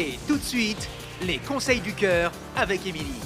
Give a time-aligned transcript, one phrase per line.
[0.00, 0.88] Et tout de suite,
[1.26, 3.20] les conseils du cœur avec Émilie.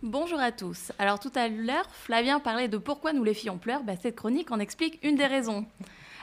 [0.00, 0.92] Bonjour à tous.
[0.96, 3.82] Alors tout à l'heure, Flavien parlait de pourquoi nous les filles on pleure.
[3.82, 5.66] Bah, cette chronique en explique une des raisons.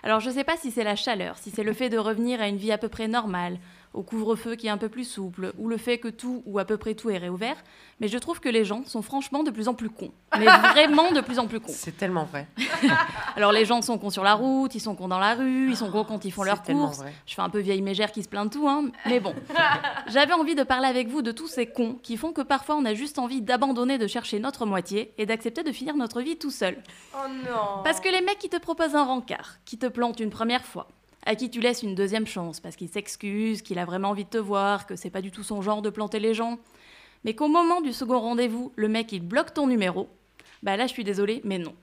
[0.02, 2.40] Alors je ne sais pas si c'est la chaleur, si c'est le fait de revenir
[2.40, 3.60] à une vie à peu près normale,
[3.94, 6.66] au couvre-feu qui est un peu plus souple, ou le fait que tout ou à
[6.66, 7.56] peu près tout est réouvert,
[8.00, 10.12] mais je trouve que les gens sont franchement de plus en plus cons.
[10.38, 11.72] Mais vraiment de plus en plus cons.
[11.74, 12.48] C'est tellement vrai.
[13.36, 15.78] Alors les gens sont cons sur la route, ils sont cons dans la rue, ils
[15.78, 16.98] sont cons quand ils font leurs C'est tellement courses.
[17.00, 17.14] vrai.
[17.26, 19.34] Je fais un peu vieille mégère qui se plaint de tout, hein, mais bon.
[20.08, 22.86] J'avais envie de parler avec vous de tous ces cons qui font que parfois on
[22.86, 26.52] a juste envie d'abandonner de chercher notre moitié et d'accepter de finir notre vie tout
[26.52, 26.78] seul.
[27.16, 27.84] Oh non.
[27.84, 30.88] Parce que les mecs qui te proposent un rencard, qui te plantent une première fois,
[31.28, 34.30] à qui tu laisses une deuxième chance parce qu'il s'excuse, qu'il a vraiment envie de
[34.30, 36.58] te voir, que c'est pas du tout son genre de planter les gens,
[37.26, 40.08] mais qu'au moment du second rendez-vous, le mec il bloque ton numéro,
[40.64, 41.76] bah là je suis désolée, mais non.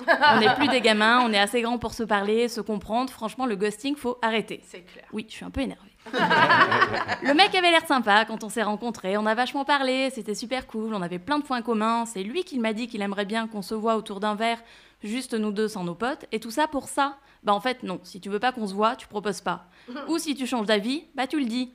[0.06, 3.12] On n'est plus des gamins, on est assez grands pour se parler, se comprendre.
[3.12, 4.60] Franchement, le ghosting, faut arrêter.
[4.62, 5.04] C'est clair.
[5.12, 5.90] Oui, je suis un peu énervée.
[7.22, 9.16] le mec avait l'air sympa quand on s'est rencontrés.
[9.16, 10.94] On a vachement parlé, c'était super cool.
[10.94, 12.06] On avait plein de points communs.
[12.06, 14.58] C'est lui qui m'a dit qu'il aimerait bien qu'on se voit autour d'un verre,
[15.02, 16.26] juste nous deux sans nos potes.
[16.32, 18.00] Et tout ça pour ça Bah en fait, non.
[18.02, 19.66] Si tu veux pas qu'on se voit, tu proposes pas.
[20.08, 21.72] Ou si tu changes d'avis, bah tu le dis.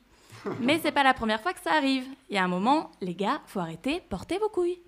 [0.60, 2.06] Mais c'est pas la première fois que ça arrive.
[2.30, 4.80] Il y a un moment, les gars, faut arrêter, portez vos couilles.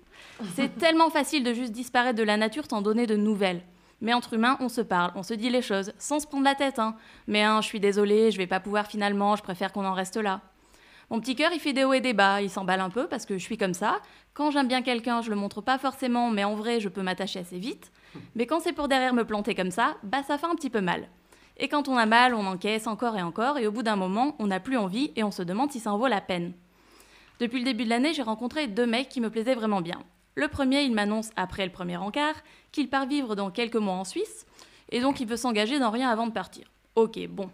[0.54, 3.62] C'est tellement facile de juste disparaître de la nature sans donner de nouvelles.
[4.00, 6.54] Mais entre humains, on se parle, on se dit les choses, sans se prendre la
[6.54, 6.78] tête.
[6.78, 6.96] Hein.
[7.26, 10.16] Mais hein, je suis désolée, je vais pas pouvoir finalement, je préfère qu'on en reste
[10.16, 10.42] là.
[11.10, 13.26] Mon petit cœur, il fait des hauts et des bas, il s'emballe un peu parce
[13.26, 14.00] que je suis comme ça.
[14.34, 17.38] Quand j'aime bien quelqu'un, je le montre pas forcément, mais en vrai, je peux m'attacher
[17.38, 17.92] assez vite.
[18.34, 20.80] Mais quand c'est pour derrière me planter comme ça, bah ça fait un petit peu
[20.80, 21.08] mal.
[21.58, 24.36] Et quand on a mal, on encaisse encore et encore, et au bout d'un moment,
[24.38, 26.52] on n'a plus envie et on se demande si ça en vaut la peine.
[27.40, 30.02] Depuis le début de l'année, j'ai rencontré deux mecs qui me plaisaient vraiment bien.
[30.38, 32.34] Le premier, il m'annonce, après le premier encart,
[32.70, 34.46] qu'il part vivre dans quelques mois en Suisse,
[34.90, 36.66] et donc il veut s'engager dans rien avant de partir.
[36.94, 37.50] Ok, bon.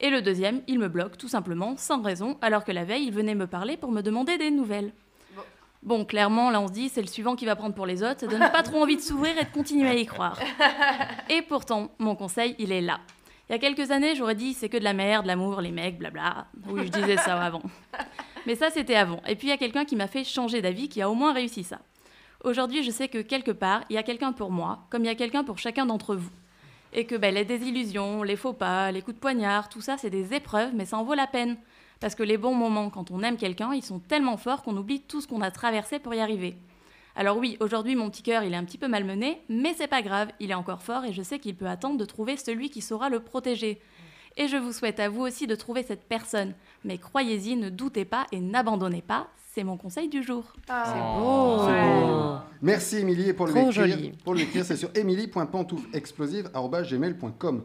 [0.00, 3.12] Et le deuxième, il me bloque, tout simplement, sans raison, alors que la veille, il
[3.12, 4.92] venait me parler pour me demander des nouvelles.
[5.84, 6.04] Bon.
[6.04, 8.26] Clairement, là on se dit, c'est le suivant qui va prendre pour les autres, ça
[8.26, 10.40] donne pas trop envie de s'ouvrir et de continuer à y croire.
[11.30, 12.98] Et pourtant, mon conseil, il est là.
[13.48, 15.96] Il y a quelques années, j'aurais dit, c'est que de la merde, l'amour, les mecs,
[15.96, 16.48] blabla.
[16.66, 17.62] Oui, je disais ça avant.
[18.46, 19.22] Mais ça, c'était avant.
[19.28, 21.32] Et puis, il y a quelqu'un qui m'a fait changer d'avis, qui a au moins
[21.32, 21.78] réussi ça.
[22.44, 25.10] Aujourd'hui, je sais que quelque part, il y a quelqu'un pour moi, comme il y
[25.10, 26.30] a quelqu'un pour chacun d'entre vous.
[26.92, 30.10] Et que ben, les désillusions, les faux pas, les coups de poignard, tout ça, c'est
[30.10, 31.56] des épreuves, mais ça en vaut la peine.
[32.00, 35.00] Parce que les bons moments, quand on aime quelqu'un, ils sont tellement forts qu'on oublie
[35.00, 36.56] tout ce qu'on a traversé pour y arriver.
[37.18, 40.02] Alors oui, aujourd'hui, mon petit cœur, il est un petit peu malmené, mais c'est pas
[40.02, 42.82] grave, il est encore fort et je sais qu'il peut attendre de trouver celui qui
[42.82, 43.80] saura le protéger.
[44.36, 46.52] Et je vous souhaite à vous aussi de trouver cette personne.
[46.84, 50.44] Mais croyez-y, ne doutez pas et n'abandonnez pas, c'est mon conseil du jour.
[50.66, 51.20] C'est beau.
[51.20, 51.58] beau.
[51.66, 52.36] C'est beau.
[52.60, 54.12] Merci Émilie et pour l'écrire, joli.
[54.24, 57.62] pour l'écrire c'est sur emily.pantouflexplosive@gmail.com.